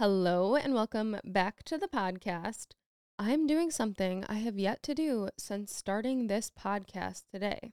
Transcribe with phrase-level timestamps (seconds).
[0.00, 2.72] Hello and welcome back to the podcast.
[3.16, 7.70] I'm doing something I have yet to do since starting this podcast today,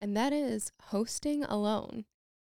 [0.00, 2.06] and that is hosting alone.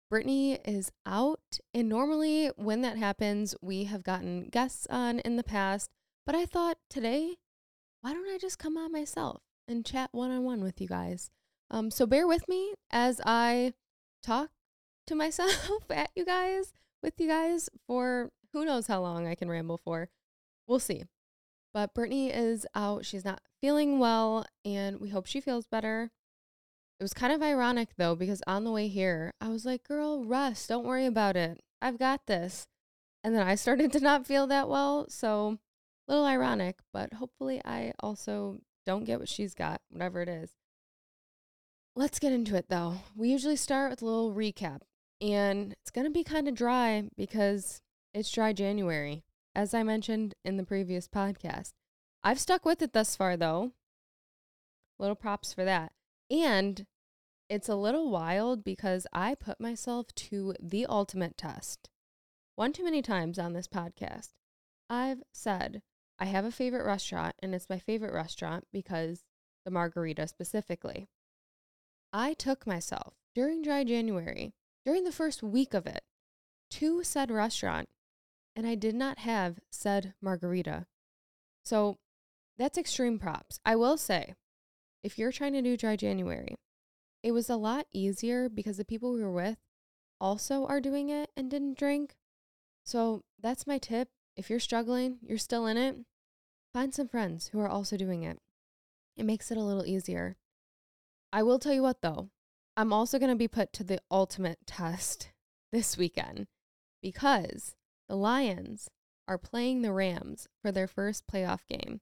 [0.09, 5.45] Brittany is out, and normally when that happens, we have gotten guests on in the
[5.45, 5.91] past,
[6.25, 7.35] but I thought today,
[8.01, 11.31] why don't I just come on myself and chat one on one with you guys?
[11.71, 13.75] Um, so bear with me as I
[14.23, 14.49] talk
[15.07, 16.73] to myself at you guys,
[17.03, 20.09] with you guys for who knows how long I can ramble for.
[20.67, 21.05] We'll see.
[21.73, 23.05] But Brittany is out.
[23.05, 26.11] She's not feeling well, and we hope she feels better.
[26.99, 30.25] It was kind of ironic though, because on the way here, I was like, girl,
[30.25, 30.69] rest.
[30.69, 31.61] Don't worry about it.
[31.81, 32.67] I've got this.
[33.23, 35.07] And then I started to not feel that well.
[35.09, 35.59] So,
[36.09, 40.51] a little ironic, but hopefully, I also don't get what she's got, whatever it is.
[41.97, 42.97] Let's get into it though.
[43.17, 44.81] We usually start with a little recap,
[45.21, 47.83] and it's going to be kind of dry because
[48.13, 49.25] it's dry January,
[49.55, 51.73] as I mentioned in the previous podcast.
[52.23, 53.73] I've stuck with it thus far, though.
[54.99, 55.93] Little props for that.
[56.31, 56.87] And
[57.49, 61.89] it's a little wild because I put myself to the ultimate test.
[62.57, 64.31] One too many times on this podcast,
[64.89, 65.83] I've said
[66.19, 69.25] I have a favorite restaurant, and it's my favorite restaurant because
[69.65, 71.09] the margarita specifically.
[72.13, 74.53] I took myself during dry January,
[74.85, 76.03] during the first week of it,
[76.73, 77.89] to said restaurant
[78.61, 80.85] and I did not have said margarita.
[81.65, 81.97] So
[82.59, 83.59] that's extreme props.
[83.65, 84.35] I will say,
[85.03, 86.57] if you're trying to do dry January,
[87.23, 89.57] it was a lot easier because the people we were with
[90.21, 92.17] also are doing it and didn't drink.
[92.85, 94.11] So that's my tip.
[94.37, 95.97] If you're struggling, you're still in it,
[96.75, 98.41] find some friends who are also doing it.
[99.17, 100.37] It makes it a little easier.
[101.33, 102.29] I will tell you what though,
[102.77, 105.31] I'm also going to be put to the ultimate test
[105.73, 106.47] this weekend
[107.01, 107.75] because
[108.11, 108.91] the Lions
[109.29, 112.01] are playing the Rams for their first playoff game.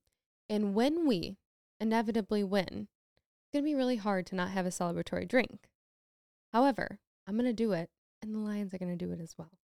[0.49, 1.37] And when we
[1.79, 2.89] inevitably win,
[3.43, 5.69] it's going to be really hard to not have a celebratory drink.
[6.51, 7.91] However, I'm going to do it,
[8.23, 9.53] and the Lions are going to do it as well.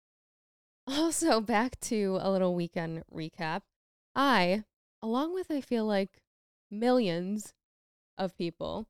[0.85, 3.61] Also, back to a little weekend recap.
[4.13, 4.65] I,
[5.01, 6.21] along with I feel like
[6.69, 7.53] millions
[8.17, 8.89] of people,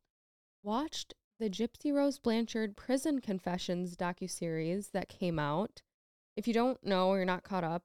[0.63, 5.83] watched the Gypsy Rose Blanchard Prison Confessions docuseries that came out
[6.35, 7.83] if you don't know or you're not caught up,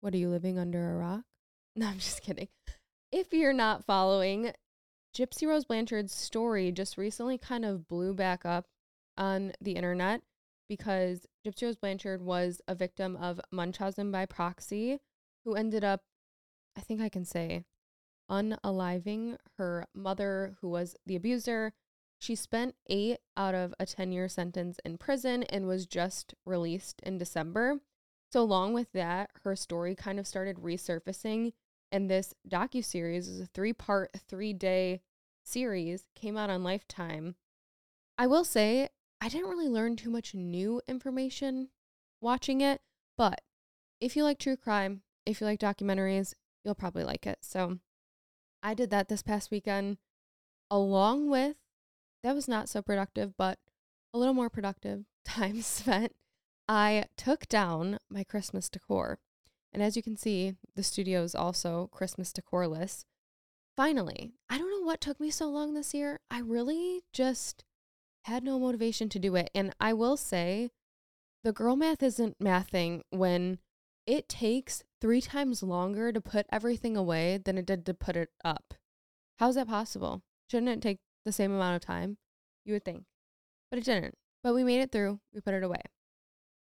[0.00, 1.22] what are you living under a rock?
[1.78, 2.48] No, I'm just kidding.
[3.12, 4.52] If you're not following,
[5.14, 8.64] Gypsy Rose Blanchard's story just recently kind of blew back up
[9.18, 10.22] on the internet
[10.70, 15.00] because Gypsy Rose Blanchard was a victim of Munchausen by proxy,
[15.44, 16.00] who ended up,
[16.78, 17.66] I think I can say,
[18.30, 21.72] unaliving her mother, who was the abuser,
[22.18, 27.00] she spent eight out of a 10 year sentence in prison and was just released
[27.02, 27.80] in December.
[28.32, 31.52] So, along with that, her story kind of started resurfacing.
[31.92, 35.02] And this docu series is a three part, three day
[35.44, 37.36] series, came out on Lifetime.
[38.18, 38.88] I will say,
[39.20, 41.68] I didn't really learn too much new information
[42.20, 42.80] watching it,
[43.16, 43.42] but
[44.00, 46.34] if you like true crime, if you like documentaries,
[46.64, 47.38] you'll probably like it.
[47.42, 47.78] So,
[48.62, 49.98] I did that this past weekend
[50.70, 51.56] along with
[52.26, 53.60] that was not so productive, but
[54.12, 56.12] a little more productive time spent.
[56.68, 59.20] I took down my Christmas decor.
[59.72, 63.04] And as you can see, the studio is also Christmas decorless.
[63.76, 66.18] Finally, I don't know what took me so long this year.
[66.28, 67.62] I really just
[68.24, 69.48] had no motivation to do it.
[69.54, 70.70] And I will say,
[71.44, 73.58] the girl math isn't mathing when
[74.04, 78.30] it takes three times longer to put everything away than it did to put it
[78.44, 78.74] up.
[79.38, 80.22] How's that possible?
[80.50, 82.16] Shouldn't it take the same amount of time,
[82.64, 83.04] you would think.
[83.70, 84.14] But it didn't.
[84.42, 85.20] But we made it through.
[85.34, 85.82] We put it away.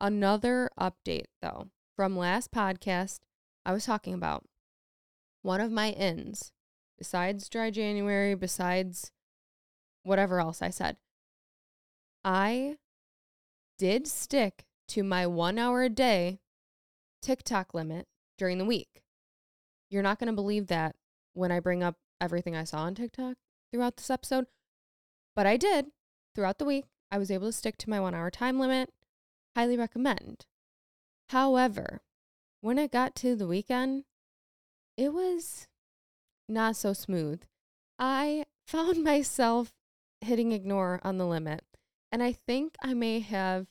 [0.01, 3.19] Another update, though, from last podcast,
[3.66, 4.45] I was talking about
[5.44, 6.51] one of my ins,
[6.97, 9.12] besides dry January, besides
[10.03, 10.97] whatever else I said.
[12.25, 12.78] I
[13.78, 16.39] did stick to my one hour a day
[17.22, 18.07] TikTok limit
[18.38, 19.03] during the week.
[19.89, 20.95] You're not going to believe that
[21.33, 23.38] when I bring up everything I saw on TikTok
[23.71, 24.47] throughout this episode,
[25.35, 25.87] but I did
[26.35, 26.85] throughout the week.
[27.11, 28.91] I was able to stick to my one hour time limit.
[29.55, 30.45] Highly recommend.
[31.29, 32.01] However,
[32.61, 34.03] when it got to the weekend,
[34.97, 35.67] it was
[36.49, 37.41] not so smooth.
[37.99, 39.73] I found myself
[40.21, 41.63] hitting ignore on the limit.
[42.11, 43.67] And I think I may have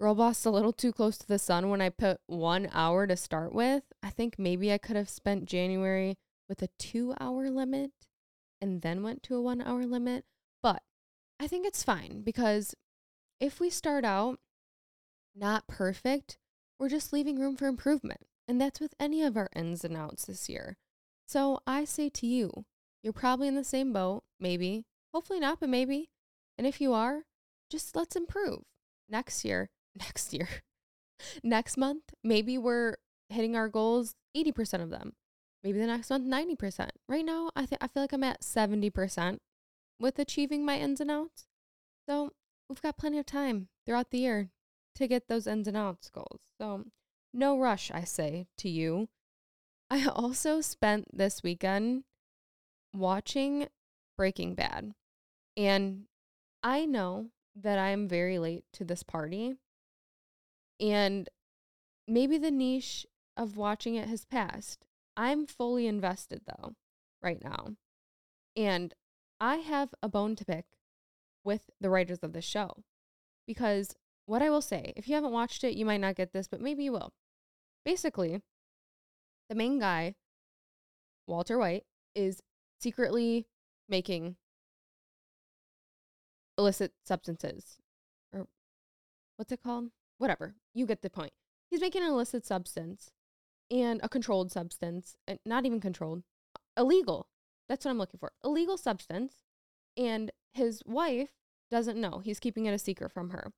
[0.00, 3.16] girl bossed a little too close to the sun when I put one hour to
[3.16, 3.82] start with.
[4.02, 6.16] I think maybe I could have spent January
[6.48, 7.90] with a two hour limit
[8.60, 10.24] and then went to a one hour limit.
[10.62, 10.82] But
[11.40, 12.74] I think it's fine because
[13.40, 14.40] if we start out
[15.34, 16.38] not perfect,
[16.78, 18.22] we're just leaving room for improvement.
[18.46, 20.76] And that's with any of our ins and outs this year.
[21.26, 22.64] So I say to you,
[23.02, 24.84] you're probably in the same boat, maybe.
[25.12, 26.08] Hopefully not, but maybe.
[26.56, 27.24] And if you are,
[27.70, 28.62] just let's improve.
[29.08, 30.48] Next year, next year,
[31.42, 32.96] next month, maybe we're
[33.28, 35.12] hitting our goals 80% of them.
[35.62, 36.90] Maybe the next month 90%.
[37.08, 39.38] Right now, I think I feel like I'm at 70%
[40.00, 41.46] with achieving my ins and outs.
[42.08, 42.32] So,
[42.68, 44.50] we've got plenty of time throughout the year
[44.94, 46.40] to get those ins and outs goals.
[46.60, 46.84] So,
[47.34, 49.08] no rush, I say to you.
[49.90, 52.04] I also spent this weekend
[52.94, 53.68] watching
[54.16, 54.94] Breaking Bad.
[55.56, 56.04] And
[56.62, 59.54] I know that I'm very late to this party.
[60.80, 61.28] And
[62.06, 63.06] maybe the niche
[63.36, 64.87] of watching it has passed.
[65.18, 66.74] I'm fully invested though,
[67.20, 67.74] right now.
[68.56, 68.94] And
[69.40, 70.64] I have a bone to pick
[71.44, 72.84] with the writers of the show.
[73.46, 76.46] Because what I will say, if you haven't watched it, you might not get this,
[76.46, 77.12] but maybe you will.
[77.84, 78.42] Basically,
[79.48, 80.14] the main guy,
[81.26, 81.84] Walter White,
[82.14, 82.42] is
[82.78, 83.46] secretly
[83.88, 84.36] making
[86.56, 87.78] illicit substances.
[88.32, 88.46] Or
[89.36, 89.90] what's it called?
[90.18, 90.54] Whatever.
[90.74, 91.32] You get the point.
[91.70, 93.10] He's making an illicit substance
[93.70, 96.22] and a controlled substance, and not even controlled,
[96.76, 97.28] illegal.
[97.68, 98.32] That's what I'm looking for.
[98.44, 99.34] Illegal substance.
[99.96, 101.30] And his wife
[101.70, 102.20] doesn't know.
[102.24, 103.52] He's keeping it a secret from her.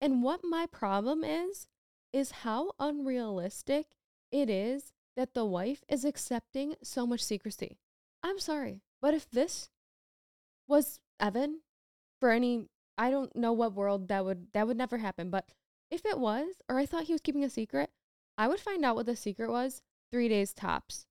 [0.00, 1.68] And what my problem is,
[2.12, 3.86] is how unrealistic
[4.30, 7.78] it is that the wife is accepting so much secrecy.
[8.22, 9.68] I'm sorry, but if this
[10.66, 11.60] was Evan
[12.20, 12.66] for any
[12.96, 15.48] I don't know what world that would that would never happen, but
[15.90, 17.90] if it was or I thought he was keeping a secret,
[18.38, 19.82] I would find out what the secret was
[20.12, 21.04] 3 days tops.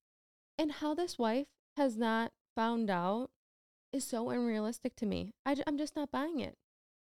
[0.58, 3.30] And how this wife has not found out
[3.94, 5.34] is so unrealistic to me.
[5.46, 6.58] I, I'm just not buying it.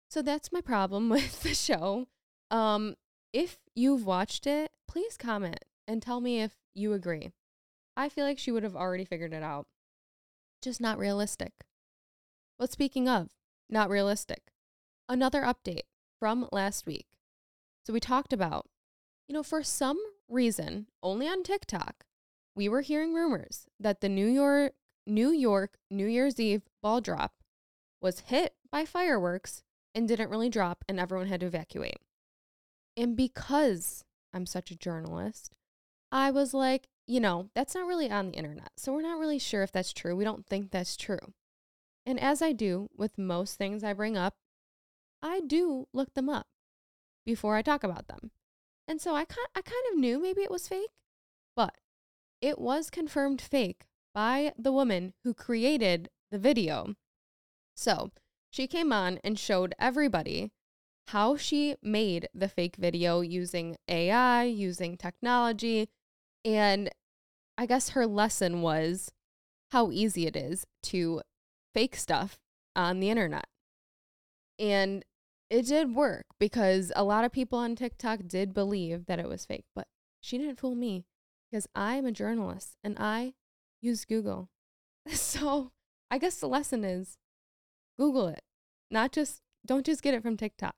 [0.10, 2.08] So that's my problem with the show.
[2.52, 2.96] Um,
[3.32, 7.32] if you've watched it, please comment and tell me if you agree.
[7.96, 9.68] I feel like she would have already figured it out.
[10.62, 11.54] Just not realistic.
[12.58, 13.30] But speaking of
[13.70, 14.52] not realistic,
[15.08, 15.84] another update
[16.20, 17.08] from last week.
[17.86, 18.68] So we talked about,
[19.30, 22.04] you know, for some reason, only on TikTok,
[22.56, 24.74] we were hearing rumors that the New York
[25.06, 27.34] New York New Year's Eve ball drop
[28.02, 29.64] was hit by fireworks
[29.96, 32.00] and didn't really drop and everyone had to evacuate.
[32.98, 34.04] And because
[34.34, 35.54] I'm such a journalist,
[36.12, 38.72] I was like, you know, that's not really on the internet.
[38.78, 40.16] So we're not really sure if that's true.
[40.16, 41.34] We don't think that's true.
[42.06, 44.36] And as I do with most things I bring up,
[45.22, 46.48] I do look them up
[47.26, 48.32] before I talk about them.
[48.90, 50.90] And so I kind I kind of knew maybe it was fake,
[51.56, 51.76] but
[52.42, 56.96] it was confirmed fake by the woman who created the video.
[57.76, 58.10] So,
[58.50, 60.50] she came on and showed everybody
[61.10, 65.90] how she made the fake video using AI, using technology,
[66.44, 66.90] and
[67.60, 69.12] I guess her lesson was
[69.72, 71.22] how easy it is to
[71.76, 72.40] fake stuff
[72.76, 73.46] on the internet.
[74.58, 75.06] And
[75.50, 79.46] it did work because a lot of people on TikTok did believe that it was
[79.46, 79.88] fake, but
[80.22, 81.06] she didn't fool me
[81.50, 83.34] because I'm a journalist and I
[83.82, 84.50] use Google.
[85.12, 85.72] So
[86.12, 87.18] I guess the lesson is
[87.98, 88.44] Google it,
[88.92, 90.76] not just, don't just get it from TikTok.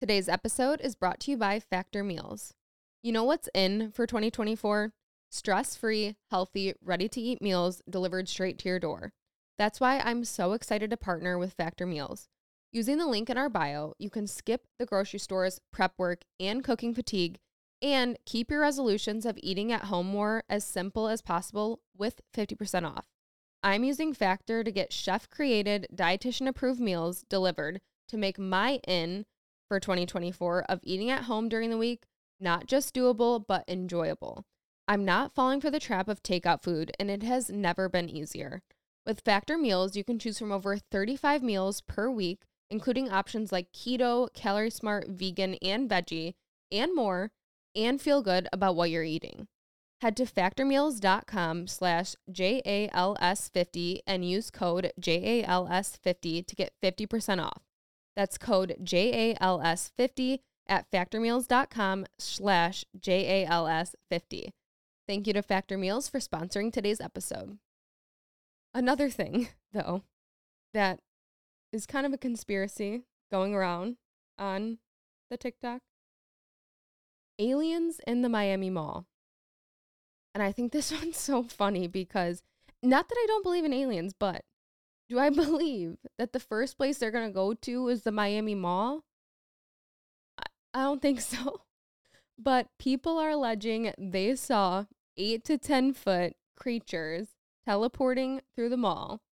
[0.00, 2.54] Today's episode is brought to you by Factor Meals.
[3.02, 4.92] You know what's in for 2024?
[5.30, 9.12] Stress free, healthy, ready to eat meals delivered straight to your door.
[9.58, 12.28] That's why I'm so excited to partner with Factor Meals.
[12.72, 16.62] Using the link in our bio, you can skip the grocery stores, prep work, and
[16.62, 17.38] cooking fatigue,
[17.80, 22.86] and keep your resolutions of eating at home more as simple as possible with 50%
[22.86, 23.06] off.
[23.62, 29.24] I'm using Factor to get chef created, dietitian approved meals delivered to make my in
[29.68, 32.04] for 2024 of eating at home during the week
[32.40, 34.44] not just doable, but enjoyable.
[34.88, 38.62] I'm not falling for the trap of takeout food, and it has never been easier.
[39.04, 43.72] With Factor Meals, you can choose from over 35 meals per week, including options like
[43.72, 46.34] keto, calorie smart, vegan, and veggie,
[46.72, 47.30] and more,
[47.74, 49.48] and feel good about what you're eating.
[50.02, 57.62] Head to factormeals.com slash JALS50 and use code JALS50 to get 50% off.
[58.14, 64.48] That's code JALS50 at factormeals.com slash JALS50.
[65.08, 67.58] Thank you to Factor Meals for sponsoring today's episode.
[68.74, 70.02] Another thing, though,
[70.74, 71.00] that
[71.76, 73.96] is kind of a conspiracy going around
[74.38, 74.78] on
[75.30, 75.82] the TikTok
[77.38, 79.06] aliens in the Miami Mall.
[80.34, 82.42] And I think this one's so funny because
[82.82, 84.42] not that I don't believe in aliens, but
[85.08, 88.54] do I believe that the first place they're going to go to is the Miami
[88.54, 89.04] Mall?
[90.74, 91.62] I don't think so.
[92.38, 94.84] But people are alleging they saw
[95.16, 97.28] eight to 10 foot creatures
[97.64, 99.22] teleporting through the mall.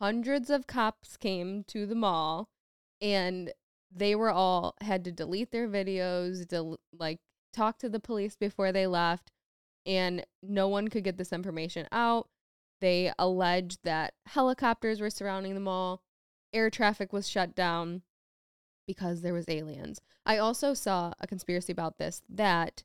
[0.00, 2.48] Hundreds of cops came to the mall
[3.00, 3.52] and
[3.94, 7.20] they were all had to delete their videos, del- like
[7.52, 9.30] talk to the police before they left,
[9.86, 12.28] and no one could get this information out.
[12.80, 16.02] They alleged that helicopters were surrounding the mall,
[16.52, 18.02] air traffic was shut down
[18.86, 20.00] because there was aliens.
[20.26, 22.82] I also saw a conspiracy about this that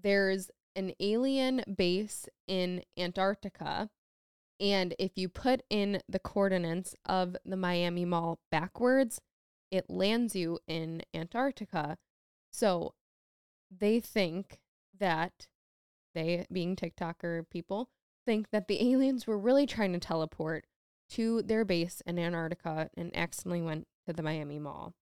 [0.00, 3.90] there's an alien base in Antarctica
[4.64, 9.20] and if you put in the coordinates of the Miami Mall backwards,
[9.70, 11.98] it lands you in Antarctica.
[12.50, 12.94] So
[13.70, 14.60] they think
[14.98, 15.48] that
[16.14, 17.90] they, being TikToker people,
[18.24, 20.64] think that the aliens were really trying to teleport
[21.10, 24.94] to their base in Antarctica and accidentally went to the Miami Mall.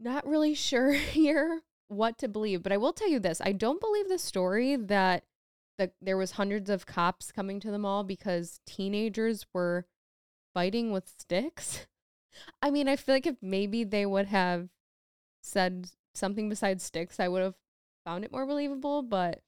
[0.00, 3.40] Not really sure here what to believe, but I will tell you this.
[3.40, 5.22] I don't believe the story that
[5.78, 9.86] the, there was hundreds of cops coming to the mall because teenagers were
[10.52, 11.86] fighting with sticks.
[12.62, 14.68] I mean, I feel like if maybe they would have
[15.42, 17.54] said something besides sticks, I would have
[18.04, 19.42] found it more believable, but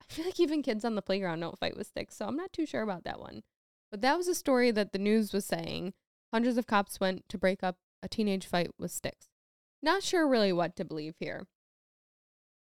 [0.00, 2.52] I feel like even kids on the playground don't fight with sticks, so I'm not
[2.52, 3.42] too sure about that one.
[3.90, 5.94] But that was a story that the news was saying.
[6.32, 9.28] Hundreds of cops went to break up a teenage fight with sticks.
[9.82, 11.46] Not sure really what to believe here.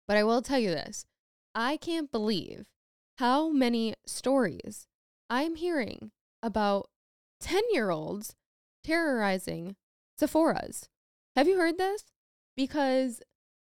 [0.07, 1.05] But I will tell you this
[1.55, 2.65] I can't believe
[3.23, 4.85] how many stories
[5.29, 6.11] I'm hearing
[6.41, 6.89] about
[7.39, 8.35] 10 year olds
[8.83, 9.77] terrorizing
[10.17, 10.89] Sephora's.
[11.37, 12.03] Have you heard this?
[12.57, 13.21] Because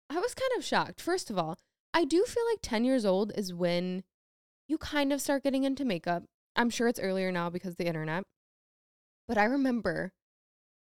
[0.09, 0.99] I was kind of shocked.
[0.99, 1.57] First of all,
[1.93, 4.03] I do feel like 10 years old is when
[4.67, 6.23] you kind of start getting into makeup.
[6.57, 8.23] I'm sure it's earlier now because of the internet.
[9.25, 10.11] But I remember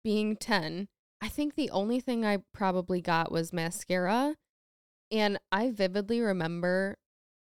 [0.03, 0.89] being 10.
[1.21, 4.35] I think the only thing I probably got was mascara.
[5.13, 6.97] And I vividly remember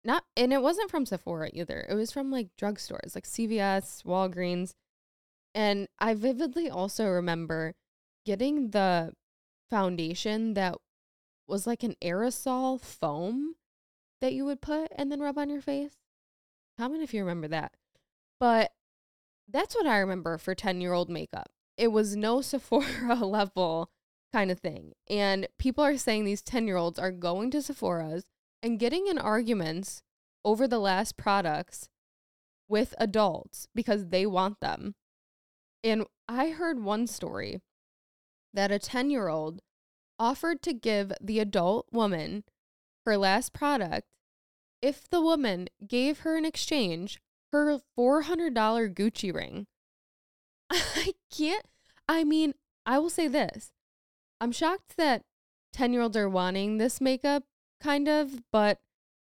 [0.04, 1.86] not and it wasn't from Sephora either.
[1.88, 4.74] It was from like drugstores like CVS, Walgreens.
[5.54, 7.74] And I vividly also remember
[8.26, 9.12] getting the
[9.70, 10.76] foundation that
[11.46, 13.54] was like an aerosol foam
[14.20, 15.96] that you would put and then rub on your face.
[16.78, 17.72] Comment if you remember that.
[18.40, 18.72] But
[19.48, 21.50] that's what I remember for 10 year old makeup.
[21.76, 23.90] It was no Sephora level
[24.32, 24.92] kind of thing.
[25.08, 28.24] And people are saying these 10 year olds are going to Sephora's
[28.64, 30.02] and getting in arguments
[30.42, 31.90] over the last products
[32.66, 34.94] with adults because they want them.
[35.84, 37.60] And I heard one story
[38.54, 39.60] that a 10 year old
[40.18, 42.42] offered to give the adult woman
[43.04, 44.08] her last product
[44.80, 47.20] if the woman gave her in exchange
[47.52, 48.54] her $400
[48.94, 49.66] Gucci ring.
[50.70, 51.66] I can't,
[52.08, 52.54] I mean,
[52.86, 53.72] I will say this
[54.40, 55.22] I'm shocked that
[55.74, 57.44] 10 year olds are wanting this makeup
[57.80, 58.78] kind of, but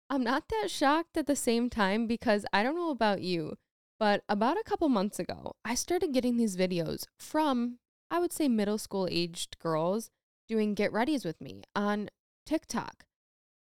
[0.10, 3.56] I'm not that shocked at the same time because I don't know about you,
[4.00, 7.80] but about a couple months ago, I started getting these videos from,
[8.10, 10.10] I would say, middle school aged girls
[10.48, 12.10] doing get readies with me on
[12.46, 13.06] TikTok.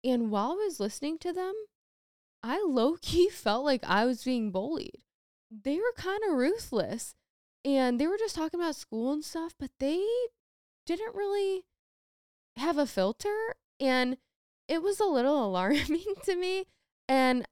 [0.04, 1.54] And while I was listening to them,
[2.44, 5.04] I low key felt like I was being bullied.
[5.50, 7.16] They were kind of ruthless
[7.64, 10.04] and they were just talking about school and stuff, but they
[10.86, 11.64] didn't really
[12.58, 13.56] have a filter.
[13.80, 14.18] And
[14.68, 16.66] it was a little alarming to me.
[17.08, 17.46] And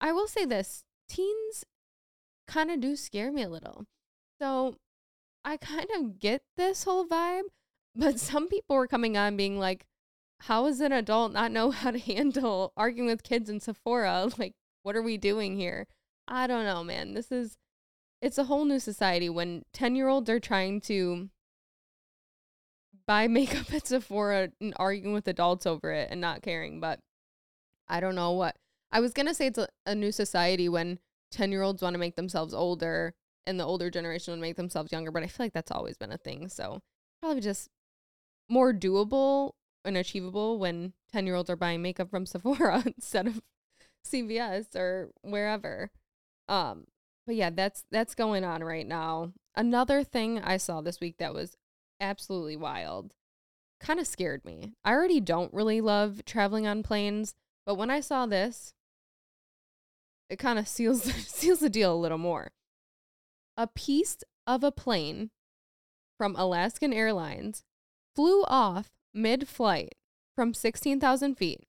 [0.00, 1.64] I will say this teens
[2.46, 3.84] kind of do scare me a little.
[4.40, 4.76] So
[5.44, 7.44] I kind of get this whole vibe,
[7.96, 9.86] but some people were coming on being like,
[10.42, 14.28] how is an adult not know how to handle arguing with kids in Sephora?
[14.38, 15.86] Like, what are we doing here?
[16.26, 17.14] I don't know, man.
[17.14, 17.56] This is,
[18.20, 21.30] it's a whole new society when 10 year olds are trying to
[23.08, 26.78] buy makeup at Sephora and arguing with adults over it and not caring.
[26.78, 27.00] But
[27.88, 28.54] I don't know what.
[28.92, 31.00] I was going to say it's a, a new society when
[31.32, 33.14] 10 year olds want to make themselves older
[33.46, 35.10] and the older generation would make themselves younger.
[35.10, 36.48] But I feel like that's always been a thing.
[36.48, 36.80] So
[37.20, 37.68] probably just
[38.48, 39.52] more doable
[39.84, 43.40] and achievable when 10 year olds are buying makeup from Sephora instead of
[44.06, 45.90] CVS or wherever.
[46.48, 46.84] Um,
[47.26, 49.32] but yeah, that's that's going on right now.
[49.54, 51.57] Another thing I saw this week that was
[52.00, 53.14] absolutely wild.
[53.80, 54.72] Kind of scared me.
[54.84, 58.74] I already don't really love traveling on planes, but when I saw this,
[60.28, 62.52] it kind of seals seals the deal a little more.
[63.56, 65.30] A piece of a plane
[66.16, 67.64] from Alaskan Airlines
[68.14, 69.94] flew off mid-flight
[70.34, 71.64] from 16,000 feet.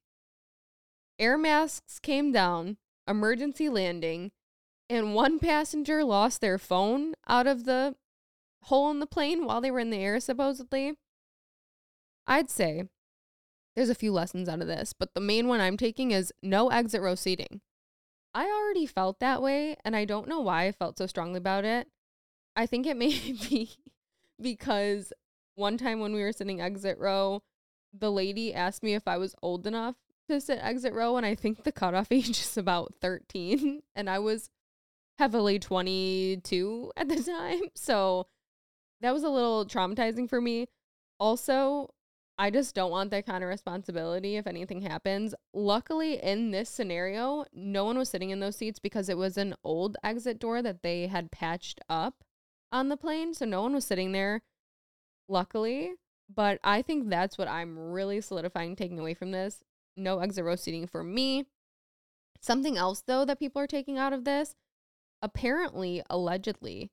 [1.17, 4.31] Air masks came down, emergency landing,
[4.89, 7.95] and one passenger lost their phone out of the
[8.63, 10.93] hole in the plane while they were in the air, supposedly.
[12.27, 12.83] I'd say
[13.75, 16.69] there's a few lessons out of this, but the main one I'm taking is no
[16.69, 17.61] exit row seating.
[18.33, 21.65] I already felt that way, and I don't know why I felt so strongly about
[21.65, 21.87] it.
[22.55, 23.09] I think it may
[23.49, 23.71] be
[24.39, 25.13] because
[25.55, 27.41] one time when we were sitting exit row,
[27.97, 29.95] the lady asked me if I was old enough
[30.29, 34.19] to sit exit row, and I think the cutoff age is about 13, and I
[34.19, 34.49] was
[35.17, 37.61] heavily 22 at the time.
[37.75, 38.27] So
[39.01, 40.67] that was a little traumatizing for me.
[41.19, 41.89] Also,
[42.37, 45.35] I just don't want that kind of responsibility if anything happens.
[45.53, 49.55] Luckily, in this scenario, no one was sitting in those seats because it was an
[49.63, 52.23] old exit door that they had patched up
[52.71, 53.33] on the plane.
[53.33, 54.41] So no one was sitting there,
[55.27, 55.91] luckily.
[56.33, 59.63] But I think that's what I'm really solidifying taking away from this.
[59.97, 61.45] No exit row seating for me.
[62.39, 64.55] Something else, though, that people are taking out of this
[65.21, 66.91] apparently, allegedly,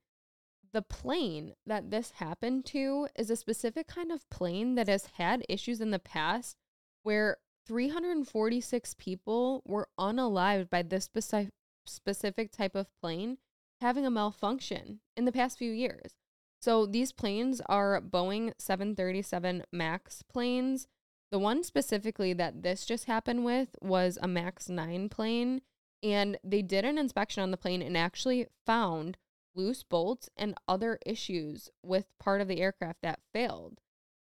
[0.77, 5.43] the plane that this happened to is a specific kind of plane that has had
[5.49, 6.59] issues in the past
[7.03, 11.49] where 346 people were unalived by this speci-
[11.87, 13.39] specific type of plane
[13.81, 16.13] having a malfunction in the past few years.
[16.61, 20.89] So these planes are Boeing 737 MAX planes.
[21.33, 25.63] The one specifically that this just happened with was a MAX 9 plane.
[26.03, 29.17] And they did an inspection on the plane and actually found
[29.57, 33.81] loose bolts and other issues with part of the aircraft that failed.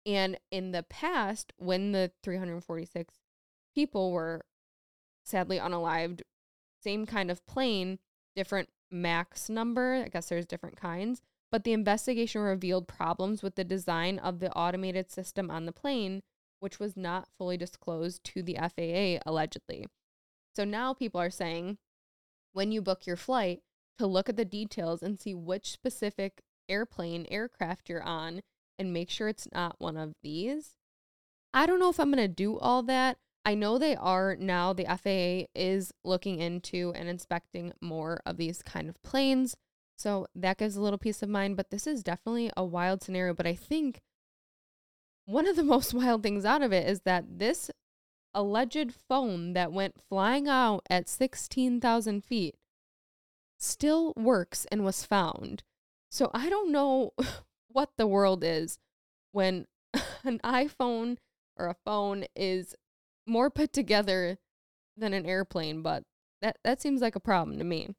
[0.06, 3.16] And in the past, when the 346
[3.74, 4.46] people were
[5.24, 6.22] sadly unalived,
[6.82, 8.00] same kind of plane,
[8.36, 10.04] different max number.
[10.06, 11.22] I guess there's different kinds.
[11.52, 16.22] But the investigation revealed problems with the design of the automated system on the plane,
[16.60, 19.88] which was not fully disclosed to the FAA, allegedly.
[20.56, 21.78] So now people are saying
[22.54, 23.62] when you book your flight
[23.98, 28.42] to look at the details and see which specific airplane, aircraft you're on,
[28.78, 30.76] and make sure it's not one of these.
[31.54, 33.18] I don't know if I'm going to do all that.
[33.46, 38.64] I know they are now, the FAA is looking into and inspecting more of these
[38.64, 39.56] kind of planes.
[39.98, 41.56] So that gives a little peace of mind.
[41.56, 43.34] But this is definitely a wild scenario.
[43.34, 44.02] But I think
[45.26, 47.70] one of the most wild things out of it is that this
[48.34, 52.56] alleged phone that went flying out at 16,000 feet
[53.66, 55.64] still works and was found.
[56.10, 57.14] So I don't know
[57.72, 58.80] what the world is
[59.32, 59.68] when
[60.24, 61.18] an iPhone
[61.58, 62.76] or a phone is
[63.28, 64.38] more put together
[64.96, 66.04] than an airplane, but
[66.42, 67.90] that that seems like a problem to me.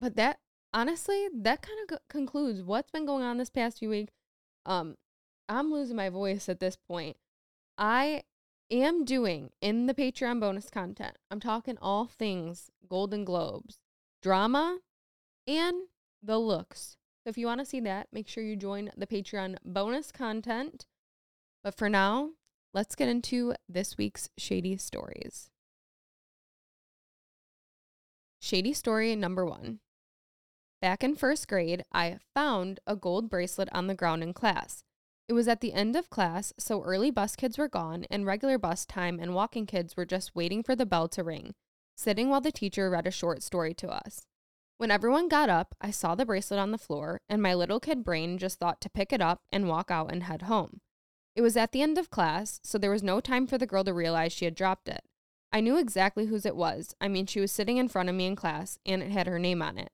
[0.00, 0.38] But that
[0.72, 4.12] honestly, that kind of concludes what's been going on this past few weeks.
[4.66, 4.96] Um
[5.48, 7.16] I'm losing my voice at this point.
[7.76, 8.24] I
[8.70, 11.16] am doing in the Patreon bonus content.
[11.30, 13.78] I'm talking all things Golden Globes,
[14.24, 14.78] drama,
[15.46, 15.82] and
[16.22, 16.96] the looks.
[17.22, 20.86] So if you want to see that, make sure you join the Patreon bonus content.
[21.62, 22.30] But for now,
[22.72, 25.50] let's get into this week's shady stories.
[28.40, 29.80] Shady story number one.
[30.80, 34.84] Back in first grade, I found a gold bracelet on the ground in class.
[35.28, 38.56] It was at the end of class, so early bus kids were gone, and regular
[38.56, 41.54] bus time and walking kids were just waiting for the bell to ring,
[41.94, 44.26] sitting while the teacher read a short story to us.
[44.78, 48.04] When everyone got up, I saw the bracelet on the floor, and my little kid
[48.04, 50.80] brain just thought to pick it up and walk out and head home.
[51.36, 53.84] It was at the end of class, so there was no time for the girl
[53.84, 55.02] to realize she had dropped it.
[55.52, 56.94] I knew exactly whose it was.
[57.00, 59.38] I mean, she was sitting in front of me in class, and it had her
[59.38, 59.90] name on it.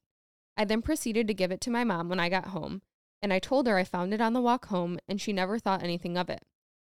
[0.57, 2.83] I then proceeded to give it to my mom when I got home,
[3.23, 5.83] and I told her I found it on the walk home and she never thought
[5.83, 6.43] anything of it.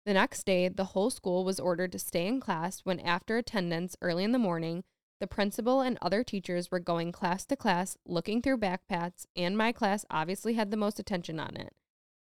[0.04, 3.96] The next day, the whole school was ordered to stay in class when, after attendance
[4.00, 4.84] early in the morning,
[5.20, 9.72] the principal and other teachers were going class to class looking through backpacks, and my
[9.72, 11.74] class obviously had the most attention on it.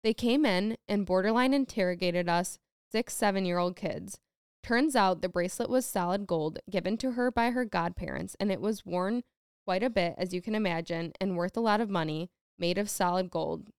[0.03, 2.59] They came in and borderline interrogated us,
[2.91, 4.19] six, seven year old kids.
[4.63, 8.61] Turns out the bracelet was solid gold given to her by her godparents, and it
[8.61, 9.23] was worn
[9.65, 12.89] quite a bit, as you can imagine, and worth a lot of money, made of
[12.89, 13.71] solid gold,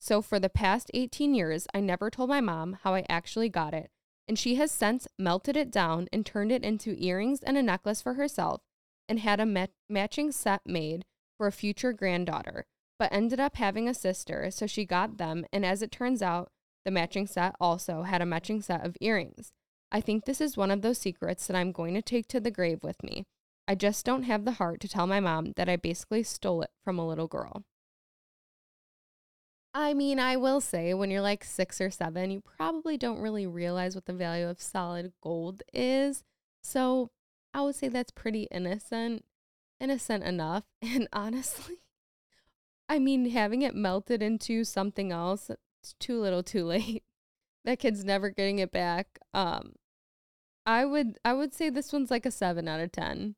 [0.00, 3.74] so for the past 18 years, I never told my mom how I actually got
[3.74, 3.90] it,
[4.28, 8.02] and she has since melted it down and turned it into earrings and a necklace
[8.02, 8.60] for herself
[9.08, 11.04] and had a mat- matching set made
[11.38, 12.66] for a future granddaughter,
[12.98, 16.50] but ended up having a sister, so she got them, and as it turns out,
[16.84, 19.50] the matching set also had a matching set of earrings.
[19.90, 22.50] I think this is one of those secrets that I'm going to take to the
[22.50, 23.24] grave with me.
[23.66, 26.70] I just don't have the heart to tell my mom that I basically stole it
[26.84, 27.62] from a little girl.
[29.74, 33.46] I mean, I will say when you're like six or seven, you probably don't really
[33.46, 36.24] realize what the value of solid gold is.
[36.62, 37.10] So
[37.54, 39.24] I would say that's pretty innocent,
[39.80, 40.64] innocent enough.
[40.82, 41.76] And honestly,
[42.88, 47.04] I mean, having it melted into something else, it's too little too late.
[47.64, 49.18] that kid's never getting it back.
[49.34, 49.74] Um
[50.66, 53.36] I would I would say this one's like a 7 out of 10.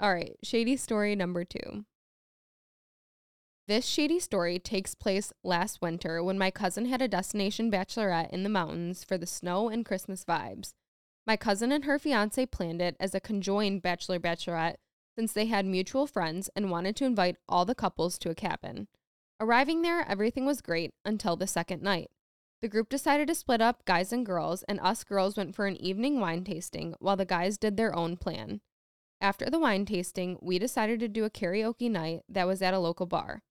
[0.00, 1.84] All right, shady story number 2.
[3.68, 8.42] This shady story takes place last winter when my cousin had a destination bachelorette in
[8.42, 10.72] the mountains for the snow and Christmas vibes.
[11.26, 14.76] My cousin and her fiance planned it as a conjoined bachelor bachelorette
[15.18, 18.88] since they had mutual friends and wanted to invite all the couples to a cabin.
[19.38, 22.08] Arriving there, everything was great until the second night.
[22.62, 25.76] The group decided to split up, guys and girls, and us girls went for an
[25.76, 28.62] evening wine tasting while the guys did their own plan.
[29.20, 32.78] After the wine tasting, we decided to do a karaoke night that was at a
[32.78, 33.42] local bar.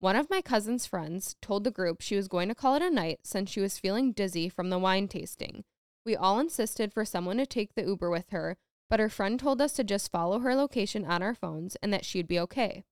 [0.00, 2.90] One of my cousin's friends told the group she was going to call it a
[2.90, 5.64] night since she was feeling dizzy from the wine tasting,
[6.04, 8.56] we all insisted for someone to take the Uber with her,
[8.88, 12.04] but her friend told us to just follow her location on our phones and that
[12.04, 12.82] she'd be okay.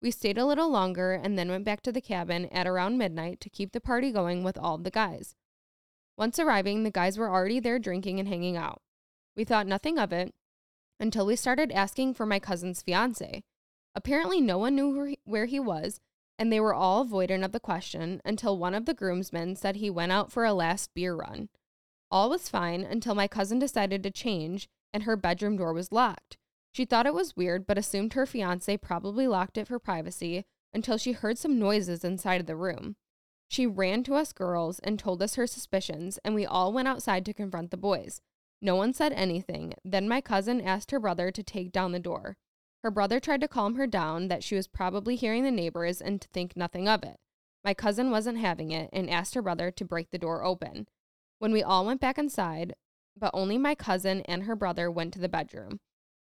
[0.00, 3.40] We stayed a little longer and then went back to the cabin at around midnight
[3.40, 5.34] to keep the party going with all the guys.
[6.16, 8.80] Once arriving, the guys were already there drinking and hanging out.
[9.36, 10.32] We thought nothing of it
[11.00, 13.42] until we started asking for my cousin's fiance.
[13.96, 16.00] Apparently, no one knew where he was,
[16.38, 19.90] and they were all avoidant of the question until one of the groomsmen said he
[19.90, 21.48] went out for a last beer run.
[22.10, 26.36] All was fine until my cousin decided to change and her bedroom door was locked.
[26.72, 30.98] She thought it was weird, but assumed her fiance probably locked it for privacy until
[30.98, 32.96] she heard some noises inside of the room.
[33.48, 37.24] She ran to us girls and told us her suspicions, and we all went outside
[37.26, 38.20] to confront the boys.
[38.60, 39.74] No one said anything.
[39.84, 42.36] Then my cousin asked her brother to take down the door.
[42.84, 46.20] Her brother tried to calm her down that she was probably hearing the neighbors and
[46.20, 47.16] to think nothing of it.
[47.64, 50.86] My cousin wasn't having it and asked her brother to break the door open
[51.38, 52.74] when we all went back inside,
[53.16, 55.80] but only my cousin and her brother went to the bedroom.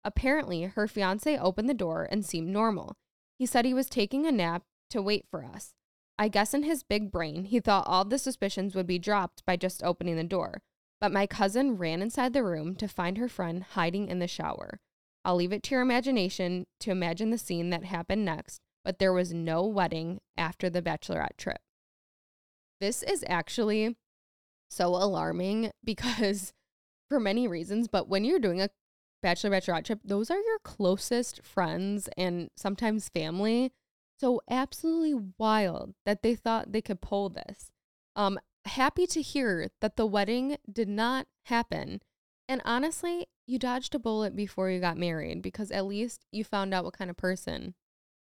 [0.03, 2.97] Apparently, her fiance opened the door and seemed normal.
[3.39, 5.71] He said he was taking a nap to wait for us.
[6.19, 9.55] I guess in his big brain, he thought all the suspicions would be dropped by
[9.55, 10.63] just opening the door.
[10.99, 14.81] But my cousin ran inside the room to find her friend hiding in the shower.
[15.23, 19.13] I'll leave it to your imagination to imagine the scene that happened next, but there
[19.13, 21.60] was no wedding after the bachelorette trip.
[22.79, 23.97] This is actually
[24.69, 26.53] so alarming because
[27.10, 28.69] for many reasons, but when you're doing a
[29.21, 33.71] bachelor bachelorette trip, those are your closest friends and sometimes family.
[34.19, 37.71] So absolutely wild that they thought they could pull this.
[38.15, 42.01] Um happy to hear that the wedding did not happen.
[42.47, 46.73] And honestly, you dodged a bullet before you got married because at least you found
[46.73, 47.73] out what kind of person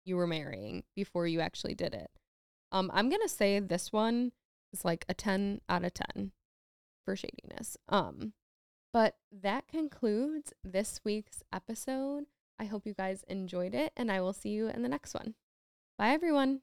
[0.05, 2.11] you were marrying before you actually did it.
[2.73, 4.33] Um I'm going to say this one
[4.73, 6.33] is like a 10 out of 10
[7.05, 7.77] for shadiness.
[7.89, 8.33] Um,
[8.93, 12.25] but that concludes this week's episode.
[12.59, 15.35] I hope you guys enjoyed it, and I will see you in the next one.
[15.97, 16.61] Bye, everyone.